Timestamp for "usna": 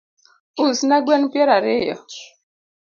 0.65-0.97